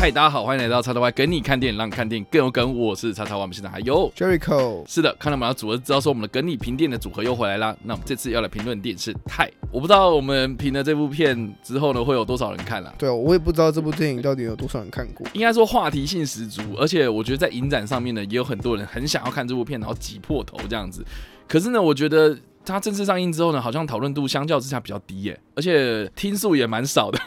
[0.00, 2.78] 嗨，大家好，欢迎来到叉叉 Y 梗你看电影，让你看电影更有梗。
[2.78, 4.88] 我是叉叉 Y，我们现在还有 Jericho。
[4.88, 7.76] 是的，看到我们的组合，知道说我们的梗你评电影的组合又回来啦。
[7.82, 12.94] 那我们这次要来评论的电影是《钛》，我不知道我们评了这部片之后呢，会有多少人看啦。
[12.96, 15.26] 对啊，我也不知道这部电影到底有多少人看过。
[15.32, 21.04] 应该说话题性十足，而且我觉得在影展上面呢，也有很多人很想要看这部片，然后挤破头这样子。
[21.48, 27.18] 可是呢，我觉得它正式上映之后呢，好像讨论度相较之下比较低耶，而且听数也蛮少的。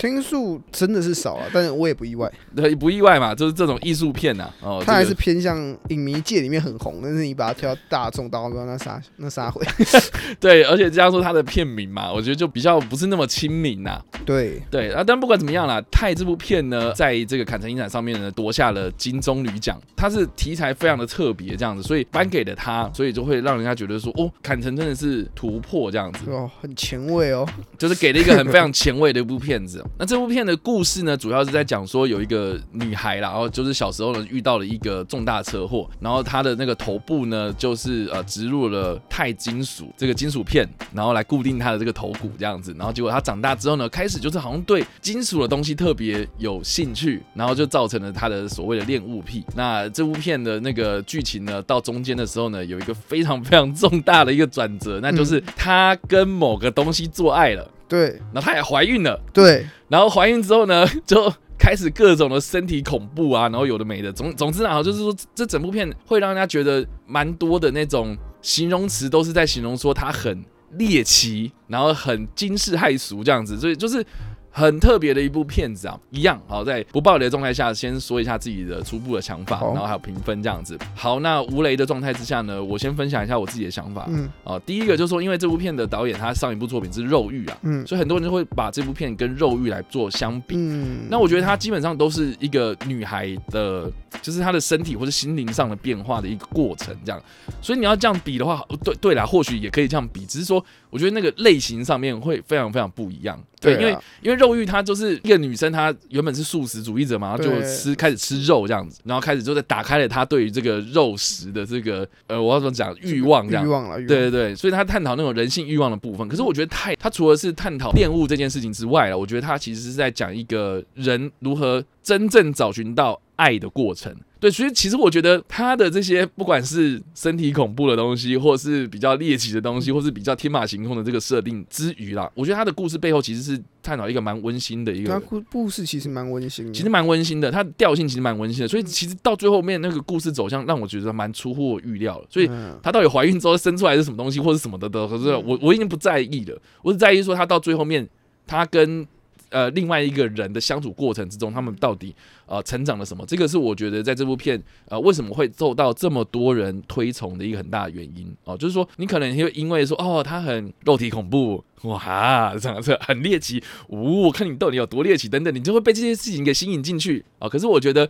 [0.00, 9.62] 听数真的是少了，但是我也不意外，对，不意外嘛，就是这种艺术片呐，哦，它还是偏向影迷界里面很红，但是你把它推到大众到那啥 那啥会，
[10.40, 14.62] 对，而且这样说它的片名嘛，我觉得就比较不是那么亲民呐，对。
[14.70, 29.84] 对啊，但不管怎么样啦，泰这部片呢，在这个坎城影展上面呢夺下了金棕榈奖，它是题材非常的特别这样子，所以颁给了他，所以就会让人家觉得说，哦，坎城真的是突破这样子，哦，很前卫哦， 就是给了一个很非常前卫的一部片子。
[29.98, 49.44] 那这部片的故事呢，主要是在讲说有一个女孩啦，然后就是小时候呢遇到了一个重大车祸，然后她的那个头部呢就是呃植入了钛金属这个金属片，然后来固定她的这个头骨这样子，然后结果她长大之后呢，开始就是好像对金属的东西特别有兴趣，然后就造成了她的所谓的恋物癖。
[49.54, 57.70] 那这部片的那个剧情呢，到中间的时候呢，有一个非常非常重大的一个转折，那就是她跟某个东西做爱了。
[57.90, 59.20] 对，然后她也怀孕了。
[59.34, 64.10] 对，然后怀孕之后呢， 就开始各种的身体恐怖啊，然后有的没的。
[64.10, 70.42] 总总之啊，就是说这整部片会让人家觉得蛮多的那种形容词都是在形容说她很
[70.78, 74.02] 猎奇，然后很惊世骇俗这样子，所以就是。
[74.50, 80.76] 很特别的一部片子啊，一样好，在不爆雷的状态下，先说一下自己的初步的想法，然后还有评分这样子。
[80.94, 84.06] 好，那无雷的状态之下呢，我先分享一下我自己的想法。
[84.08, 90.56] 嗯，啊，第一个就是说，因为这部片的导演他上一部作品是《肉欲》啊，嗯，所以很多人就会把这部片跟《肉欲》来做相比。
[90.56, 93.90] 嗯，那我觉得他基本上都是一个女孩的，
[94.20, 97.22] 就是她的身体或者心灵上的变化的一个过程，这样。
[97.62, 103.38] 所以你要这样比的话，对对啦，或许也可以这样比，只是说我觉得那个类型上面会非常非常不一样。
[103.60, 116.26] 对，因为因为肉欲她就是一个女生，她原本是素食主义者嘛，然后就吃开始吃肉这样子，然后开始就在打开了她对于这个肉食的这个呃，我要怎么讲欲望这样，欲望了，对对对，所以她探讨那种人性欲望的部分。
[116.26, 124.14] 可是我觉得太，她除了是探讨恋物这件事情之外了，我觉得她其实是在讲一个人如何真正找寻到爱的过程。
[124.38, 135.20] 对，所以其实我觉得他的这些不管是身体恐怖的东西，或是比较猎奇的东西，或是比较天马行空的这个设定之余啦，我觉得他的故事背后其实是探讨一个蛮温馨的一个。
[135.20, 142.26] 故故事其实蛮温馨的，其实蛮温馨的，它的调性其实蛮温馨的，所以其实到最后面那个故事走向让我觉得蛮出乎我预料的。
[142.30, 142.48] 所以
[142.82, 148.08] 他到底怀孕之后生出来是什么东西，或是什么的的，可是我我已经不在意了，我只在意说他到最后面
[148.46, 149.06] 他跟。
[149.50, 152.14] 呃，另外一个人的相处过程之中，他们到底
[152.46, 153.24] 呃成长了什么？
[153.26, 168.08] 这个是我觉得在这部片呃为什么会受到这么多人推崇的一个很大的原因哦、就是说你可能会因为说哦他很肉体恐怖哇，这样子很猎奇，呜、哦，看你到底有多猎奇等等，你就会被这些事情给吸引进去啊、可是我觉得。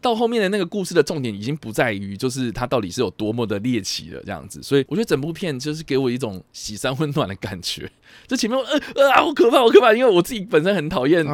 [0.00, 7.90] 到后面的那个故事的重点已经不在于就是它到底是有多么的猎奇了这样子，所以我觉得整部片就是给我一种喜三温暖的感觉。
[8.26, 11.24] 就前面呃呃啊好可怕好可怕，因为我自己本身很讨厌，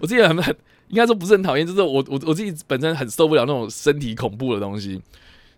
[0.00, 0.56] 我自己很很
[0.88, 5.00] 应该说不是很讨厌，就是我我我自己本身很受不了那种身体恐怖的东西。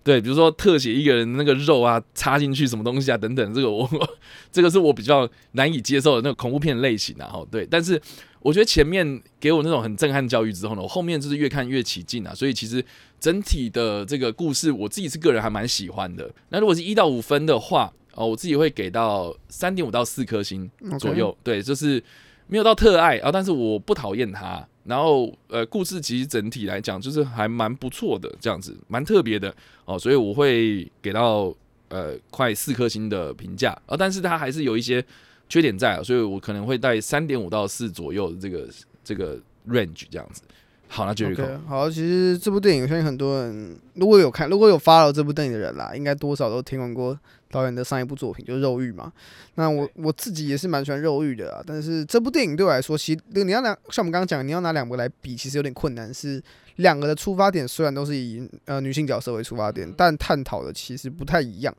[0.06, 3.90] 对，比如说特写一个人那个肉啊插进去什么东西啊等等，这个我
[4.52, 7.26] 这个是我比较难以接受的那个恐怖片类型啊。
[7.26, 8.00] 哈，对，但是
[8.38, 12.32] 我觉得前面给我那种很震撼教育之后呢，我后面就是越看越起劲啊。
[12.32, 12.84] 所以其实
[13.18, 16.32] 整体的这个故事，我自己是个人还蛮喜欢的。
[16.50, 20.70] 那如果是一到五分的话，哦，我自己会给到三点五到四颗星
[21.00, 21.36] 左右。
[21.42, 22.00] 对，就是
[22.46, 24.64] 没有到特爱啊，但是我不讨厌它。
[24.86, 29.54] 然后，呃，故事其实整体来讲就是还蛮不错的，这样子蛮特别的
[29.84, 31.54] 哦，所以我会给到
[31.88, 35.04] 呃快四颗星的评价啊，但是它还是有一些
[35.48, 38.68] 缺点在啊，所以我可能会带三点五到四左右的这个
[39.04, 39.36] 这个
[39.68, 40.42] range 这样子。
[40.88, 47.18] 好，那就 OK，好，其实这部电影我相信很多人如果有看，如果有 follow 这部电影的人啦，应该多少都听闻过
[47.50, 49.12] 导演的上一部作品，就是《肉欲》嘛。
[49.54, 56.12] 那我我自己也是蛮喜欢《肉欲》的啊，但是这部电影对我来说，其实你要拿像我们刚刚讲，你要拿两个来比，其实有点困难。
[56.12, 56.42] 是
[56.76, 61.74] 两个的出发点虽然都是以呃女性角色为出发点，但探讨的其实不太一样。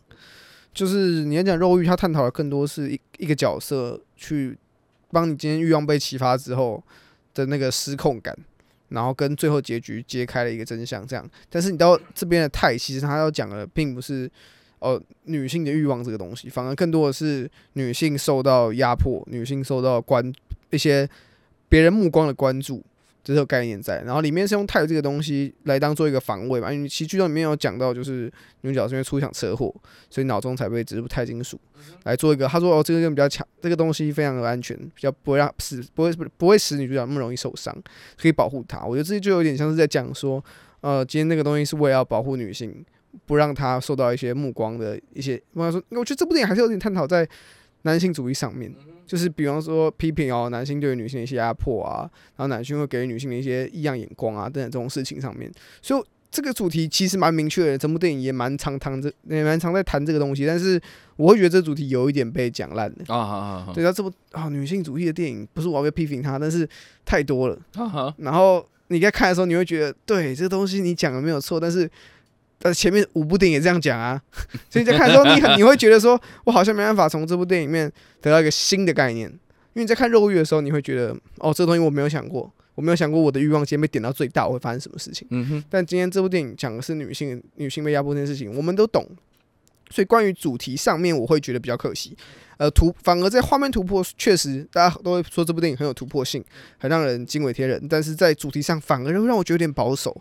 [0.74, 4.58] 就是你要讲《肉欲》，它探讨的更多是一一个角色去
[5.12, 6.84] 帮你今天欲望被启发之后
[7.34, 8.36] 的那个失控感。
[8.90, 11.30] 然后跟最后结局揭开了一个真相，这样。
[11.50, 14.31] 但是你到这边的泰，其实他要讲的并不是
[14.79, 20.31] 哦女性的欲望这个东西，反而更多的是女性受到压迫，女性受到关
[20.69, 21.09] 一些
[21.69, 22.83] 别人目光的关注。
[23.24, 28.31] 这是有概念在，然后里面是用钛这个东西来当做一个防卫嘛，因为其实剧中里面有讲到，就是
[28.62, 29.75] 女主角是因为出一场车祸，
[30.09, 31.59] 所以脑中才被植入钛金属
[32.06, 32.47] 来做一个。
[32.47, 37.75] 他说哦，这个就比较强，这个东西非常的安全，比较不会让使不会不会使女主角那么容易受伤，
[38.18, 38.85] 可以保护她。
[38.85, 40.41] 我觉得这就有点像是在讲说，
[40.80, 42.81] 呃，今天那个东西是为了要保护女性，
[43.25, 45.42] 不让他受到一些目光的一些。
[45.54, 47.28] 我想说，我觉得这部电影还是有点探讨在
[47.81, 48.74] 男性主义上面。
[49.08, 52.02] 就是比方说批评哦，男性对于女性的一些压迫啊，
[52.36, 55.50] 然后男性会给予女性的一些异样眼光啊，等等这种事情上面，
[55.81, 60.46] 所以这个主题其实蛮明确的，整部电影也蛮常谈这，也蛮常在谈这个东西。
[60.46, 60.78] 但是
[61.16, 66.68] 我会觉得这主题有一点被讲烂了啊，对，啊这部啊女性主义的电影，不是我要被批评它，但是
[67.06, 68.14] 太多了啊哈。
[68.18, 71.90] 然后你在看的时候，你会觉得对这个东西你讲的没有错，但是。
[72.59, 74.21] 但是前面五部电影也这样讲啊，
[74.69, 79.30] 所以在看的时候，你很你会觉得说，我好像没办法从这部电影里面得到一个新的概念。
[79.30, 85.27] 因为你在看《肉欲》的时候，你会觉得，哦，这个东西我没有想过，我没有想过我的欲望今天被点到最大，我会发生什么事情。
[85.30, 85.63] 嗯哼。
[85.69, 89.07] 但今天这部电影讲的是女性女性被压迫这件事情，我们都懂。
[89.92, 92.18] 所以关于主题上面，我会觉得比较可惜。
[92.57, 96.44] 呃，突反而在画面突破，确实大家都会说这部电影很有突破性，
[96.80, 97.88] 很让人惊为天人。
[97.88, 100.19] 但是在主题上，反而会让我觉得有点保守。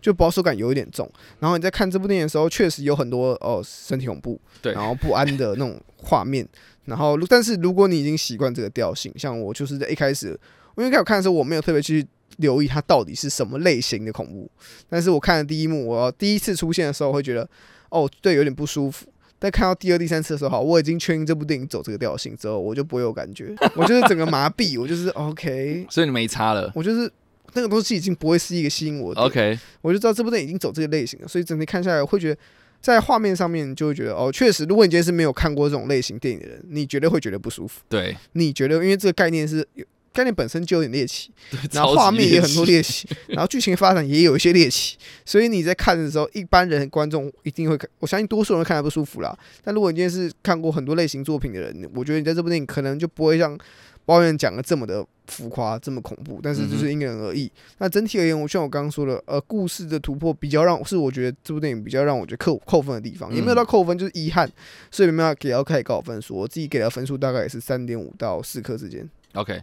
[0.00, 1.10] 就保守感有一点重，
[1.40, 6.46] 然后你在看这部电影的时候，确实有很多哦身体恐怖，对，然后不安的那种画面，
[6.84, 10.28] 然后但是如果你已经习惯这个调性，像我就是在一开始，
[10.76, 12.06] 因为开始看的时候我没有特别去
[12.36, 14.48] 留意它到底是什么类型的恐怖，
[14.88, 17.48] 但是我看了第一幕，我第一次出现的时候会觉得
[17.88, 19.06] 哦对，有点不舒服，
[19.38, 27.10] 但看到第二、第三次的时候，好，我已经确定这部电影走这个调性之后，我就不会有感觉，我就是整个麻痹，我就是 OK，所以你没差了，我就是。
[27.54, 32.40] 那个东西已经不会是一个吸引我的，OK，我就知道这部电影已经走这个类型了，所以整体看下来，我会觉得
[32.80, 37.80] 在画面上面就会觉得哦，确实，如果你今天是没有看过这种类型电影的人，你绝对会觉得不舒服。
[37.88, 39.66] 对，你觉得因为这个概念是
[40.12, 41.30] 概念本身就有点猎奇，
[41.72, 49.36] 然后画面也很多猎奇， 然后剧情发展也有一些猎奇，所以你在看的时候，一般人观众一定会看，我相信多数人会看来不舒服啦。
[49.62, 53.58] 但如果你今天是看过很多类型作品的人，我觉得你在这部电影可能就不会像。
[54.06, 57.44] 抱怨讲的这么的浮夸，这么恐怖，但是就是因人而异。
[57.44, 64.50] 嗯、那整体而言，我像我刚刚说的，呃，故事的突破比较让是我觉得这部电影比较让我觉得扣扣分的地方，也没有到扣分，就是遗憾，
[64.90, 66.36] 所以没有给到太高分数。
[66.36, 69.06] 我自己给的分数大概也是三点五到四颗之间。
[69.34, 69.60] OK。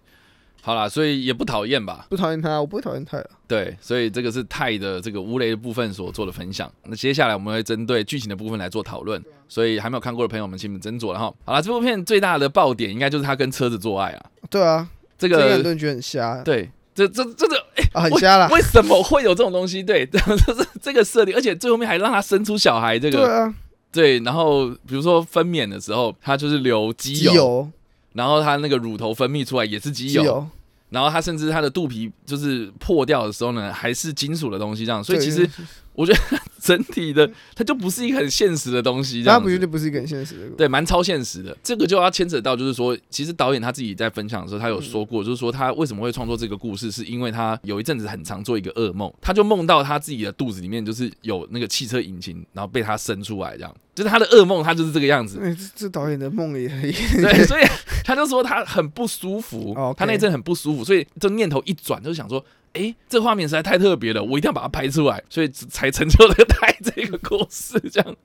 [0.65, 2.07] 好啦，所以也不讨厌吧？
[2.09, 3.21] 不讨厌他，我不会讨厌他。
[3.45, 6.71] 对，所以这个是泰的这个乌雷的部分所做的分享。
[6.85, 9.21] 那接下来我们会针对剧情的部分来做讨论。
[9.49, 11.31] 所以还没有看过的朋友们，请你们斟酌了哈。
[11.45, 14.25] 好了，这部片最大的爆点应该就是他跟车子做爱啊。
[14.49, 16.41] 对啊，这个很多人觉得很瞎。
[16.43, 18.49] 对，这这这个、欸啊、很瞎了。
[18.49, 19.83] 为什么会有这种东西？
[19.83, 20.17] 对，这
[20.55, 22.97] 是这个设定，而且最后面还让他生出小孩。
[22.97, 23.53] 这个对啊，
[23.91, 24.19] 对。
[24.21, 27.71] 然后比如说分娩的时候，他就是留机油，油
[28.13, 30.23] 然后他那个乳头分泌出来也是机油。
[30.23, 30.47] 油
[30.89, 35.49] 然后他甚至他的肚皮就是破掉的时候呢，还是金属的东西这样，所以其实
[35.93, 36.19] 我觉得
[36.63, 41.55] 整体的它就不是一个很现实的东西，它不绝对不是一个很现实的，对，蛮超现实的。
[41.61, 53.75] 这个就要牵扯到，就是说，其实导演他自己在分享的时候，他有说过，就是说他为什么会创作这个故事，是因为他有一阵子很常做一个噩梦，他就梦到他自己的肚子里面就是有那个汽车引擎，然后被他生出来这样。
[53.93, 55.37] 就是他的噩梦，他就是这个样子。
[55.39, 57.63] 欸、这这导演的梦也对，所以
[58.03, 62.43] 他就说他很不舒服.他那阵很不舒服，所以这念头一转，就想说，
[62.73, 68.15] 哎、欸，这画面实在太特别了，我一定要把它拍出来，所以才成就了泰这个故事这样。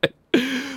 [0.00, 0.12] 对，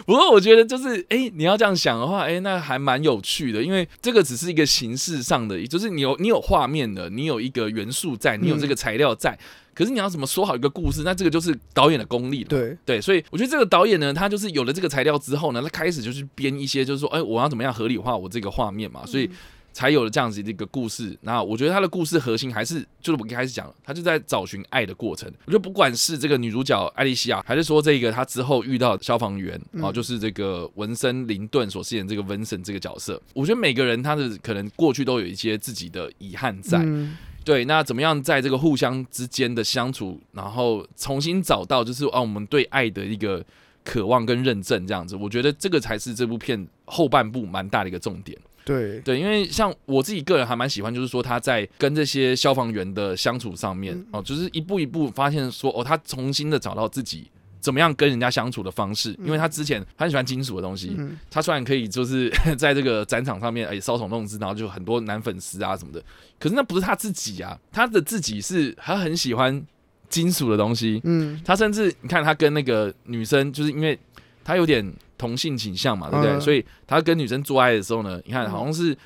[0.05, 9.31] 不过我觉得就是，哎、欸，你要这样想的话，哎、欸，那还蛮有趣的，因为这个只是一个形式上的，就是你有你有画面的，你有一个元素在，你有这个材料在。
[9.31, 9.39] 嗯
[9.77, 11.03] 可是你要怎么说好一个故事？
[11.05, 12.49] 那这个就是导演的功力了。
[12.49, 19.29] 对对，所以我觉得这个导演呢，他就是有了这个材料之后呢，他开始就是编一些，就是说，哎，我要怎么样合理化我这个画面嘛，所以
[19.77, 21.15] 才有了这样子的一个故事。
[21.21, 25.31] 那我觉得他的故事核心还是就是我一开始讲了，他就在找寻爱的过程。
[25.45, 36.83] 我觉得不管是这个女主角艾莉西亚，还是说这个他之后遇到消防员啊，就是这个文森林顿所饰演这个文森这个角色，我觉得每个人他的可能过去都有一些自己的遗憾在。
[37.45, 43.45] 对，那怎么样在这个互相之间的相处，然后重新找到就是啊，我们对爱的一个
[43.85, 48.35] 渴望跟认证，这样子，我觉得这个才是这部片后半部蛮大的一个重点。
[48.67, 48.99] 对。
[48.99, 57.27] 对，因为像我自己个人还蛮喜欢，就是说他在跟这些消防员的相处上面哦，就是一步一步发现说哦，他重新的找到自己。
[57.59, 59.13] 怎么样跟人家相处的方式？
[59.19, 66.01] 因为他之前他很喜欢金属的东西，嗯、他虽然可以就是 在这个展场上面哎搔首弄姿，然后就很多男粉丝啊什么的，
[66.39, 69.61] 可是那不是他自己啊，他的自己是他很喜欢
[70.07, 73.99] 金属的东西，嗯，他甚至你看他跟那个女生，就是因为
[74.47, 76.31] 他有点同性倾向嘛，对不对？
[76.31, 78.97] 嗯、所以他跟女生做爱的时候呢，你看好像是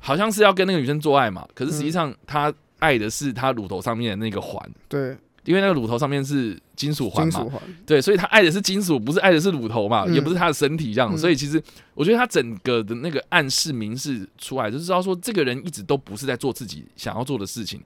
[0.00, 5.16] 好像是要跟那个女生做爱嘛，可是实际上他爱的是他乳头上面的那个环，对。
[5.46, 7.46] 因为那个乳头上面是金属环嘛，
[7.86, 11.12] 对，所以他爱的是金属，不是爱的是乳头嘛，嗯、也不是他的身体这样。
[11.12, 11.60] 嗯、所以其实
[11.94, 17.80] 我觉得他整个的那个暗示明示出来，就是知道说这个人一直都不是在做自己想要做的事情，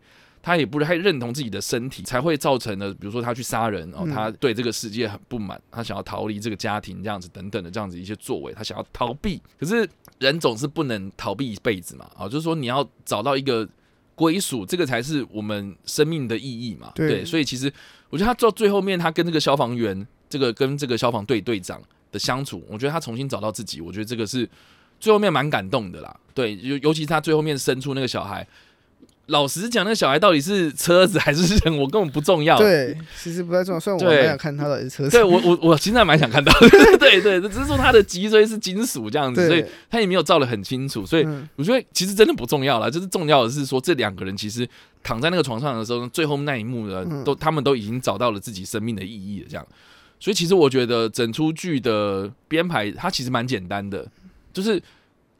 [0.44, 9.40] 他也不太认同自己的身体，才会造成了比如说他去杀人哦，他对这个世界很不满，他想要逃离这个家庭这样子等等的这样子一些作为，他想要逃避。
[9.58, 13.66] 可是人总是不能逃避一辈子嘛，啊，就是说你要找到一个。
[14.16, 16.92] 归属，这个才是我们生命的意义嘛？
[16.94, 17.66] 对，对，所以其实
[18.10, 21.82] 我觉得他到最后面，他跟这个消防员，这个跟这个消防队队长
[22.12, 24.48] 的相处，我觉得他重新找到自己，我觉得这个是
[25.00, 26.16] 最后面蛮感动的啦。
[26.32, 28.46] 对，尤尤其是他最后面生出那个小孩。
[29.26, 32.58] 老实讲，那个小孩到底是车子还是人，我根本不重要。
[32.58, 33.80] 对，其实不太重要。
[33.80, 35.10] 虽然我蛮想看他到底是车子。
[35.10, 36.68] 对我，我我现在蛮想看到的。
[36.98, 41.06] 对对，只是说他的脊椎是金属这样子，所以他也没有照的很清楚。
[41.06, 41.26] 所以
[41.56, 44.68] 我觉得其实真的不重要了，就是重要的是说这两个人其实
[45.02, 49.46] 躺在那个床上的时候，最后那一幕呢，都他们都已经找到了自己生命的意义了。
[49.48, 49.66] 这样，
[50.20, 54.06] 所以其实我觉得整出剧的编排它其实蛮简单的，
[54.52, 54.82] 就是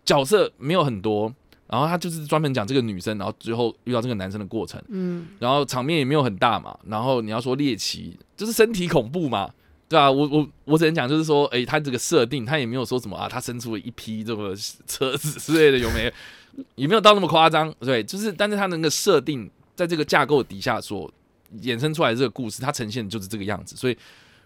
[0.06, 1.34] 角色没有很多。
[1.74, 9.52] 然后他就是专门讲这个女生，然后最后遇到这个男生的过程，嗯，然后场面也没有很大嘛，然后你要说猎奇，就是身体恐怖嘛，
[9.88, 14.54] 对啊，我我我只能讲就是说，诶，他这个设定他也没有说什么啊，他生出了一批这个
[14.86, 16.12] 车子之类的，有没有？
[16.76, 21.12] 也没有到那么夸张，对，就是但是他那个设定在这个架构底下所
[21.60, 23.98] 衍生出来的这个故事，它呈现的就是这个样子，所以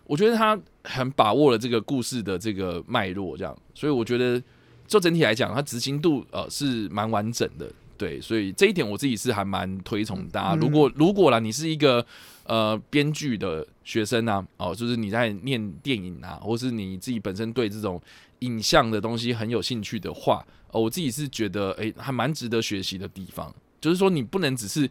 [0.05, 4.43] 我觉得他很把握了这个故事的这个脉络，这样，所以我觉得。
[4.89, 10.57] 就整体来讲，它执行度呃是蛮完整的，对，所以这一点我自己是还蛮推崇大家。
[10.57, 12.05] 如果如果啦，你是一个
[12.45, 18.03] 呃编剧的学生啊，哦，就是你在念电影啊，或是你自己本身对这种
[18.41, 23.55] 影像的东西很有兴趣的话，哦，我自己是觉得诶、欸，还蛮值得学习的地方。
[23.81, 24.91] 就是说，你不能只是。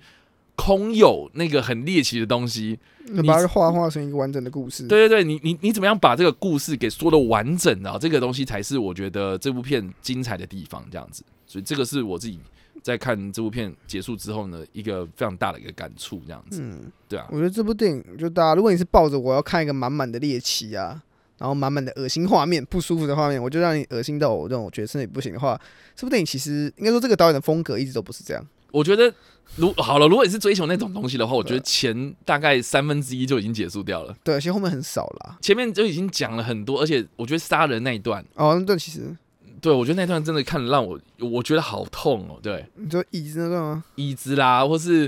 [0.58, 4.86] 空有那个很猎奇的东西，你把它画画成一个完整的故事。
[4.88, 7.98] 对对对，你你你怎么样把这个故事给说的完整啊？
[7.98, 10.86] 这个东西才是我觉得这部片精彩的地方。
[10.92, 12.40] 这样子，所以这个是我自己
[12.82, 16.22] 在看这部片结束之后呢，一个非常大的一个感触。
[16.26, 17.28] 这样子，嗯，对啊。
[17.32, 21.02] 我觉得这部电影就大家，如果你是抱着我要看一个满满的猎奇啊，
[21.38, 25.60] 然后满满的恶心画面、不舒服的画面，我就让你恶心到我这种我觉得身体不行的话，
[25.96, 28.46] 这部电影其实应该说这个导演的风格一直都不是这样。
[28.72, 29.12] 我觉得，
[29.56, 34.14] 如好了，如果你是追求那种东西的话，我觉得前大概三分之一就已经结束掉了。
[34.24, 35.38] 对，其实后面很少了。
[35.42, 39.16] 前面就已经讲了很多，而且我觉得杀人那一段，哦，那段其实，
[39.62, 42.38] 对我觉得那段真的看了让我，我觉得好痛哦。
[42.44, 43.84] 对，你说椅子那段吗？
[43.96, 45.08] 椅子啦，或是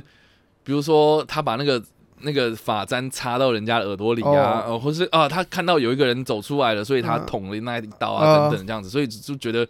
[0.64, 1.84] 比如说他把那个
[2.22, 9.68] 那个发簪插到人家耳朵里啊，哦，或是啊，他看到有一个人走出来了，所以他捅了那一刀啊，等等这样子，所以就觉得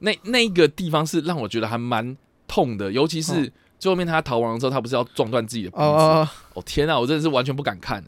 [0.00, 2.16] 那那个地方是让我觉得还蛮。
[2.50, 5.82] 痛的，尤其是最后面他逃亡的时候，他不是要撞断自己的鼻子？
[5.82, 6.28] 哦
[6.66, 8.02] 天啊，我真的是完全不敢看。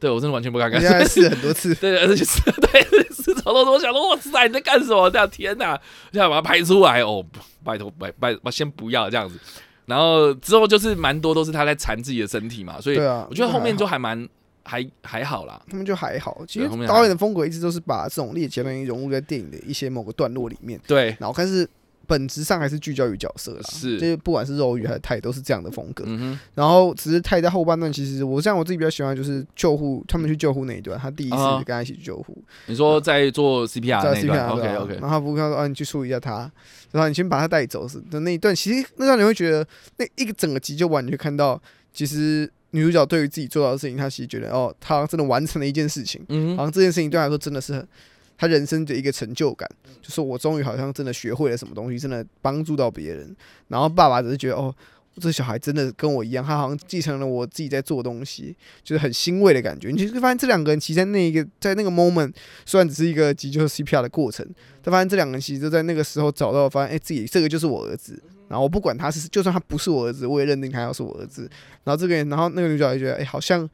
[0.00, 0.78] 对我真的完全不敢看。
[0.78, 3.72] 现在试很多次， 对，而且是，对，是超多。
[3.72, 5.08] 我想说，哇塞，你在干什么？
[5.08, 5.80] 这样天哪，
[6.12, 7.24] 这样把它拍出来哦，
[7.62, 9.38] 拜托，拜拜，先不要这样子。
[9.86, 14.28] 然后之后就是蛮多都是他在缠自己的身体嘛，所以我觉得后面就还蛮
[14.64, 15.58] 还还好啦。
[15.70, 20.78] 他们就还好，其实导演的风格一直都是把这种猎奇的东西融入在电影的一些某个段落里面。
[20.86, 21.66] 对，然后开始。
[22.06, 26.04] 本质上还是聚焦于角色啦，是，就是不管是肉欲还是泰都是这样的风格。
[26.06, 32.36] 嗯、然后只是泰在后半段，其实我像我自己比较喜欢就是救护他们去救护那一段，他第一次跟他一起去救护。
[32.66, 34.92] 你说在做 CPR 那一段，OK OK。
[34.94, 36.50] 然后他不跟他说啊，你去处理一下他，
[36.92, 41.60] 然后你先把他带走是的那一段，其实那段你会觉得那一个整个急救完，你会看到
[41.92, 47.88] 其实女主角对于自己做到的事情，她其实觉得哦，她真的完成了一件事情，嗯，好像这件事情对她来说真的是很。
[48.36, 49.68] 他人生的一个成就感，
[50.02, 53.34] 就是我终于好像真的学会了什么东西，真的帮助到别人。
[53.68, 54.74] 然后爸爸只是觉得，哦，
[55.20, 59.90] 这小孩真的跟我一样，他好像继承了我自己在做东西，就是很欣慰的感觉。
[59.90, 62.32] 你就会发现这两个人其实在那一个在那个 moment，
[62.66, 64.46] 虽然只是一个急救 CPR 的过程，
[64.82, 68.20] 但发现这两个人其实就在那个时候找到，发现哎、自己这个就是我儿子。
[68.46, 71.48] 然后我不管他是，就算他不是我儿子，我也认定他要是我儿子。
[71.82, 73.68] 然后这个，然后那个女角也觉得，哎、好像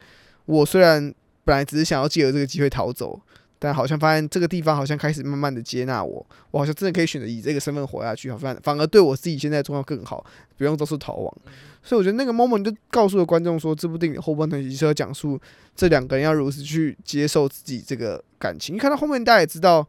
[0.47, 1.12] 我虽然
[1.45, 3.21] 本来只是想要借由这个机会逃走，
[3.61, 10.25] 但好像发现这个地方好像开始慢慢的接纳我，我好像真的可以选择以这个身份活下去，好，反反而对我自己现在状况更好，
[10.57, 11.37] 不用到处逃亡。
[11.83, 15.38] 所以我觉得那个 moment 就告诉了观众说，这部电影后半段其实要讲述
[15.76, 18.75] 这两个人要如何去接受自己这个感情。
[18.75, 19.87] 你看到后面，大家也知道，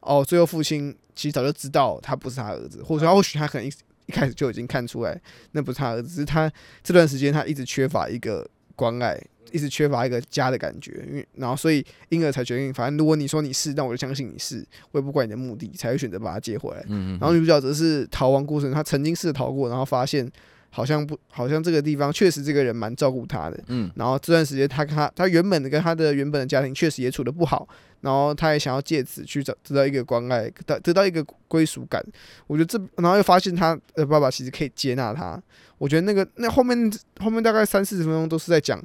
[0.00, 3.72] 哦，最后父亲其实早就知道他不是他儿子，或者说或许他可能一
[4.06, 5.18] 一开始就已经看出来
[5.52, 6.50] 那不是他儿子，只是他
[6.82, 9.20] 这段时间他一直缺乏一个关爱，
[9.52, 16.84] 一直缺乏一个家的感觉，因为然后所以婴儿才决定，反正如果你说你是，那我就相信你是，我也不管你的目的，才会选择把他接回来。
[16.88, 20.30] 然后女主角则是逃亡过程，她曾经试着逃过，然后发现。
[20.74, 27.68] 好像不，好像这个地方确实这个人蛮照顾他的，嗯，然后这段时间他跟他他原本的跟他的原本的家庭确实也处的不好，
[28.00, 32.04] 然后他也想要借此去找得到一个关爱，得得到一个归属感。
[32.48, 35.40] 我觉得这，然后又发现他的爸爸其实可以接纳他。
[35.78, 38.82] 我觉得那个那后面后面大概三四十分钟都是在讲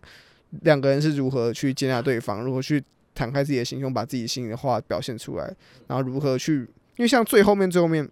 [0.61, 2.83] 两个人是如何去接纳对方，如何去
[3.15, 5.51] 敞开自己的心胸，把自己心里的话表现出来，
[5.87, 6.59] 然后如何去，
[6.97, 8.07] 因为像最后面最后面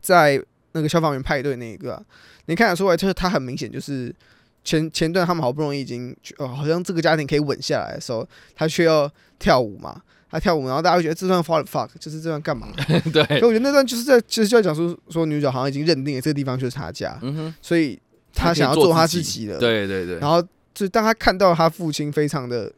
[0.00, 0.40] 在。
[0.74, 2.02] 那个消防员派对那一个、啊，
[2.46, 4.14] 你看得出来，就是他很明显就是
[4.62, 12.68] 前前段他们好不容易已经哦，好像这个家庭可以稳下来的时候，他却要跳舞嘛，他跳舞，然后大家会觉得这段 fuck fuck，就是这段干嘛？
[13.12, 17.98] 对，所以我觉得那段就是在其实就要讲述说女主角好像已经认定了这个地方就是他家，嗯哼，所以
[18.32, 20.42] 他想要做他自己的，对对对，然后
[20.74, 22.68] 就当他看到他父亲非常的，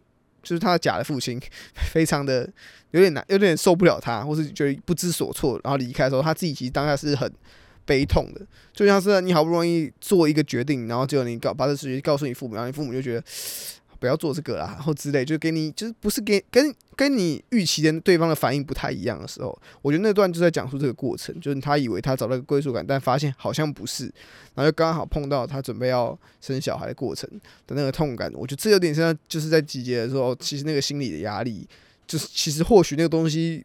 [0.42, 1.40] 就是他的假的父亲，
[1.92, 2.46] 非常的
[2.90, 7.32] 有点难，有点受不了他，或是觉得不知所措，然后离开的时候，他自己其实当下是很。
[7.86, 13.24] 悲痛的，就像是你好不容易做一个决定，然后结果你告把这事情告诉你父母，然后你父母就觉得
[13.98, 24.04] 不要做这个啦，然后之类，就给你就是不是给跟跟你预期的对方的反应不太一样的时候，我觉得那段就在讲述这个过程，就是他以为他找到个归属感，但发现好像不是，
[24.54, 27.30] 然后就刚好碰到他准备要生小孩的过程
[27.66, 31.66] 的那个痛感，我觉得这有点像就是在集结的时候，其实那个心理的压力，
[32.06, 33.64] 就是其实或许那个东西。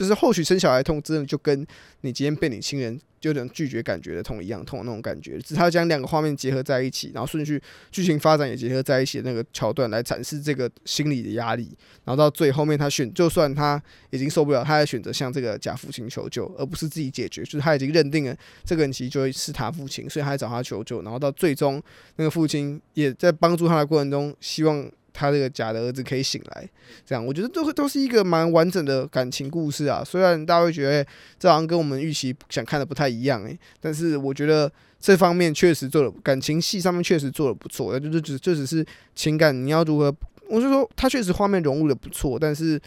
[0.00, 1.66] 就是或许生小孩痛，真的就跟
[2.00, 5.38] 你今天被你亲人就能拒绝感觉的痛一样痛那种感觉。
[5.40, 7.60] 只是他将两个画面结合在一起，然后顺序
[7.90, 11.76] 剧情发展也结合在一起的那个桥段来展示这个心理的压力。
[12.06, 17.42] 然后到最后面，他选就算他已经受不了，他还选择向这个假父亲求救，而不是自己解决。
[17.42, 18.34] 就是他已经认定了
[18.64, 21.02] 这个人其实就是他父亲，所以他找他求救。
[21.02, 21.82] 然后到最终，
[22.16, 24.90] 那个父亲也在帮助他的过程中，希望。
[25.12, 26.68] 他这个假的儿子可以醒来，
[27.04, 30.02] 这样我觉得都都是一个蛮完整的感情故事啊。
[30.04, 31.06] 虽然大家会觉得、
[31.38, 34.70] 这好像跟我们预期想看的不太一样诶、但是我觉得
[35.00, 37.98] 这方面确实做的感情戏上面确实做的不错。
[37.98, 40.14] 就是只就只是情感，你要如何？
[40.48, 42.80] 我就说他确实画面融入的不错，但是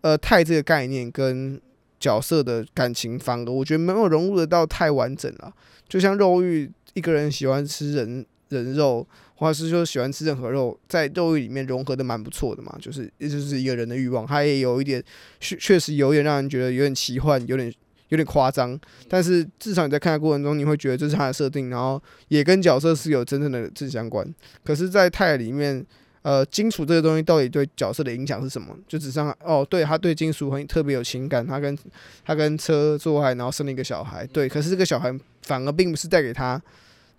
[0.00, 1.60] 呃，太这个概念跟
[2.00, 5.52] 角色的感情反而我觉得没有融入得到太完整了。
[5.88, 9.06] 就像肉欲，一个人喜欢吃人人肉。
[9.40, 15.00] 或者是说喜欢吃任何肉，在肉欲里面融合的蛮不错的嘛，就是也就是一个人的欲望，他也有一点
[15.38, 17.72] 确确实有点让人觉得有点奇幻，有点
[18.08, 18.76] 有点夸张，
[19.08, 24.26] 但是至少你在看的过程中，你会觉得这是他的设定，然后也跟角色是有真正的正相关。
[24.64, 25.86] 可是，在泰里面，
[26.22, 28.76] 呃，金属这个东西到底对角色的影响是什么？
[28.88, 31.78] 就只像哦，对，他对金属很特别有情感，他跟
[32.24, 36.60] 他跟车做爱，然后生了一个小孩，对，可是这个小孩反而并不是带给他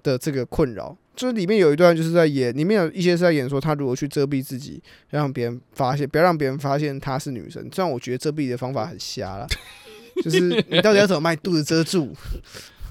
[0.04, 0.96] 的这个困扰。
[1.16, 7.62] 就是里面有一段，就是在演，里面有一些是在演说他如何去遮蔽自己，让别人发现，不要让别人发现她是女生。
[7.74, 9.46] 虽然我觉得遮蔽的方法很瞎了，
[10.24, 12.16] 就是你到底要怎么把肚子遮住？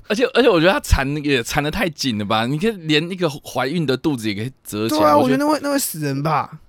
[0.08, 2.46] 而且而且我觉得他缠也缠得太紧了吧？
[2.46, 5.00] 你可以连一个怀孕的肚子也可以遮起来。
[5.00, 6.60] 对啊，我觉得那会那会死人吧。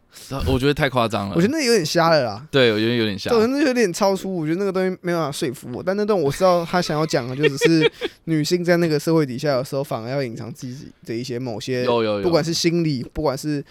[0.48, 2.48] 我觉得太夸张了，我觉得那有点瞎了啦。
[2.52, 4.36] 对，我觉得有点瞎，对，那有点超出。
[4.36, 5.84] 我觉得那个东西没办法说服我。
[5.84, 7.92] 但那段我知道他想要讲的，就只是
[8.26, 13.64] 女性在那个社会底下，有时候反而要隐藏自己的一些某些，有有有，不管是心理，不管是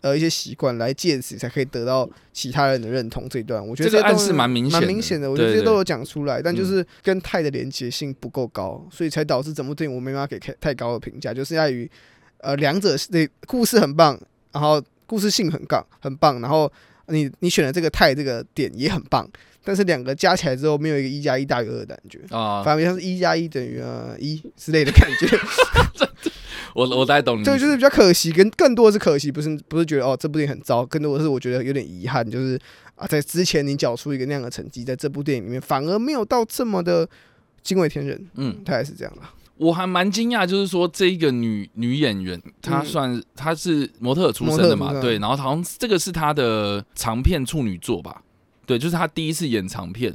[0.00, 3.28] 呃一些习惯，来借此才可以得到其他人的认同。
[3.28, 5.30] 这一段我觉得这暗示蛮明显，蛮明显的。
[5.30, 11.32] 我觉得这些都有讲出来，但就是跟泰的连结性不够高，所以才导致整部电影我没办法给太高的评价。
[11.32, 11.90] 就是在于
[12.38, 14.20] 呃两者的故事很棒，
[14.52, 14.82] 然后。
[15.06, 16.40] 故事性很杠，很棒。
[16.40, 16.70] 然后
[17.08, 19.28] 你你选的这个太这个点也很棒，
[19.64, 25.26] 但是两个加起来之后没有一个一加一大于二的感觉啊，反而像是一加一等于呃一之类的感觉。
[26.74, 32.60] 我我大概懂你，对，就是比较可惜，跟更多的是可惜，不是不是觉得哦这部电影很糟，更多的是我觉得有点遗憾，就是
[32.96, 37.08] 啊在之前你缴出一个那样的成绩，在这部电影里面反而没有到这么的
[37.62, 38.28] 惊为天人。
[38.34, 39.22] 嗯，大概是这样的。
[39.58, 48.22] 我还蛮惊讶，就是说这一个女女演员，她算她是模特出身的嘛，对，然后好像这个是她的长片处女作吧，
[48.66, 50.14] 对，就是她第一次演长片，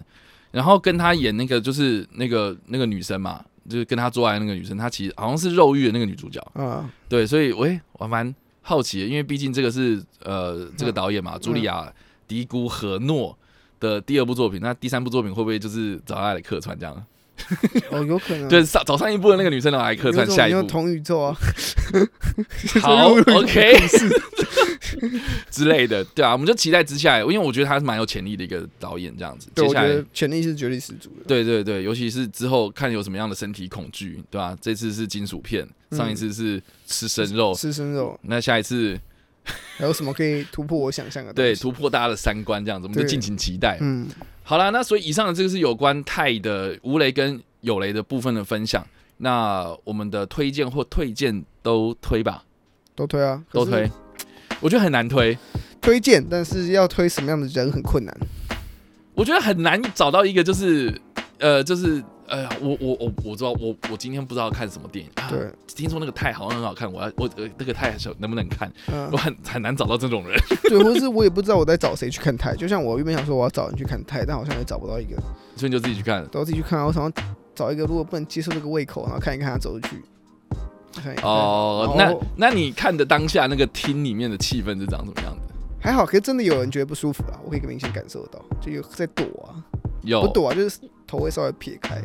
[0.51, 11.85] 然后跟她演那个就是那个那个女生嘛，就是跟她做爱那个女生，她其实好像是肉欲的那个女主角，嗯，对，所以喂，我还蛮好奇的，因为毕竟这个是呃这个导演嘛，茱莉亚·
[12.27, 13.35] 迪古和诺
[13.79, 17.03] 的第二部作品，那第三部作品会不会就是找她来客串这样？
[17.91, 18.47] 哦，有可能。
[18.47, 20.63] 对，上早上一部的那个女生来客串下一部。
[20.63, 21.35] 同宇宙啊。
[22.81, 23.75] 好，OK。
[25.49, 29.49] 之类的，对啊，我们就期待之下，因为我觉得他是蛮有潜力的一个导演，这样子。
[29.55, 31.25] 对，我觉得潜力是绝对十足的。
[31.27, 34.55] 对对对，尤其是之后看有什么样的身体恐惧，对吧？
[34.61, 38.19] 这次是金属片，上一次是吃生肉，吃生肉。
[38.23, 38.99] 那下一次
[39.77, 41.33] 还有什么可以突破我想象的？
[41.33, 43.77] 对，突破大家的三观，这样子，我们就敬请期待。
[43.81, 44.07] 嗯。
[44.43, 48.85] 好啦，那所以以上的这个是有关泰的无雷跟有雷的部分的分享。
[49.17, 52.43] 那我们的推荐或推荐都推吧，
[52.95, 53.89] 都推啊，都推。
[54.59, 55.37] 我觉得很难推，
[55.79, 58.15] 推荐，但是要推什么样的人很困难。
[59.13, 60.99] 我觉得很难找到一个就是
[61.39, 62.03] 呃，就是。
[62.31, 65.11] 哎呀，我我我我知道，我我今天不知道看什么电影。
[65.29, 68.71] 对，听说那个泰好像很好看，我要我呃那个泰能不能看？
[69.11, 70.39] 我很很难找到这种人。
[70.63, 72.55] 对，或是我也不知道我在找谁去看泰。
[72.55, 75.17] 就像我原本想说我要找人去看泰，但好像也找不到一个。
[75.57, 76.85] 所以你就自己去看，都自己去看。
[76.85, 77.11] 我想要
[77.53, 80.01] 找一个如果不能接受这个胃口，然后看一看他走出去。
[81.23, 85.53] 哦，那那你看的当下那个厅里面的气氛是长什么样的？
[85.81, 89.59] 还好，可是真的有人觉得不舒服啊，我可以明显感受得到，就有在躲啊，
[90.03, 92.01] 有不躲啊，就是头会稍微撇开。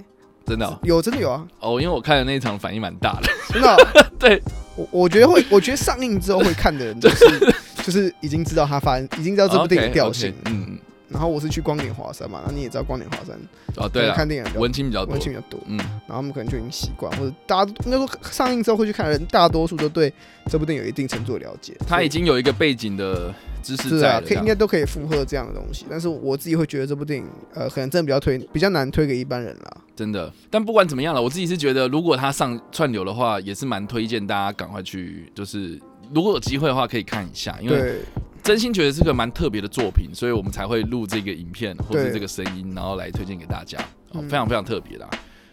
[0.46, 1.44] 真的、喔、有，真的有啊！
[1.60, 3.76] 哦，因为我看的那一场反应蛮大的， 真的、喔。
[4.18, 4.40] 对，
[4.76, 7.54] 我我觉得会，我觉得上映之后会看的人， 就是
[7.84, 10.32] 就是已经知道他发，已经知道这部电影调性。
[10.46, 10.65] 嗯
[11.08, 13.38] 然后我是去光点华山嘛，然后你也知道光点华山
[13.76, 15.60] 哦，对，看电影文青比较多，文青比较多。
[15.66, 15.76] 嗯。
[15.78, 20.12] 然后他们可能就已经习惯，或者大家应该说上映之后会去看的人，大多数都对
[20.50, 21.74] 这部电影有一定程度的了解。
[21.86, 23.34] 他已经有一个背景的。
[23.68, 29.78] 是啊，可以应该都可以附和这样的东西，但是我自己会觉得这部电影，呃，可能真的比较推，比较难推给一般人啦。
[29.96, 35.80] 真的，但不管怎么样了，我自己是觉得，如果他上串流的话，也是蛮推荐大家赶快去，就是
[36.14, 37.96] 如果有机会的话，可以看一下，因为
[38.46, 43.76] 真心觉得是个蛮特别的作品，所以我们才会录这个影片或者这个声音，然后来推荐给大家，
[44.12, 45.08] 哦，非常非常特别的。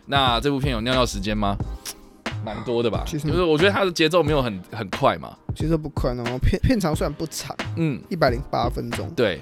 [0.05, 1.57] 那这部片有尿尿时间吗？
[2.45, 9.41] 蛮多的吧，其实就是我觉得它的节奏没有很很快嘛，其实不快，然后片片长虽然不长，嗯，一百零八分钟，对，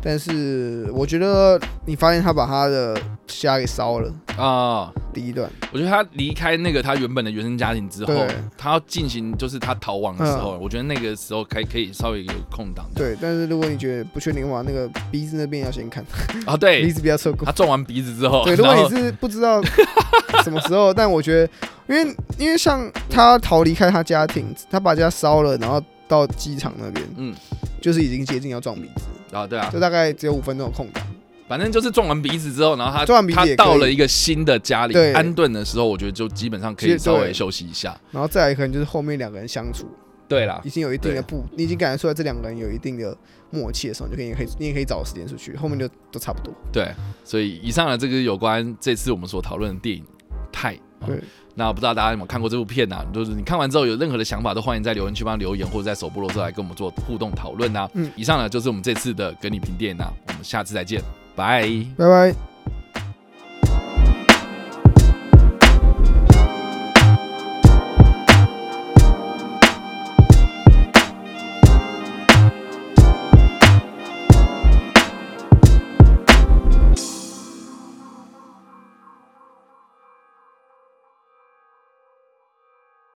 [0.00, 8.26] 但是我觉得你发现他把他的虾给烧了啊，第一段，我觉得他离开那个他原本的原生家庭之后，
[8.58, 16.04] 他要进行就是他逃亡的时候，我觉得那个时候可以可以稍微有空档，对，但是如果你觉得不确定的话，那个鼻子那边要先看。
[16.44, 19.62] 啊，对，鼻子比较臭，他撞完鼻子之后，对，如果你是不知道
[20.44, 21.50] 什么时候，但我觉得。
[21.88, 27.32] 因为因为像他逃离开他家庭，他把家烧了，然后到机场那边，嗯，
[27.80, 29.04] 就是已经接近要撞鼻子。
[29.30, 31.06] 啊，对啊，就大概只有五分钟的空档，
[31.48, 39.86] 反正就是撞完鼻子之后，然后他撞完鼻子，他到了一个新的家里安顿的时候，我觉得就基本上可以稍微休息一下，然后再来可能就是后面两个人相处，
[40.28, 43.16] 对啦，已经有一定的不，你已经感觉出来这两个人有一定的
[43.50, 46.90] 默契的时候，你就可以可以你也可以找时间出去，后面就都差不多，对，
[47.24, 50.04] 所以以上的这个有关这次我们所讨论的电影
[50.52, 51.18] 泰，对。
[51.58, 52.96] 那不知道大家有没有看过这部片呢？
[52.96, 53.06] 啊？
[53.14, 57.88] 就是你看完之后有任何的想法，都欢迎在留言区帮留言，或者在首播的时候来跟我们做互动讨论啊。
[57.94, 61.00] 嗯，以上呢就是我们这次的跟你评电影啊，我们下次再见，
[61.36, 61.68] 拜
[61.98, 62.55] 拜拜。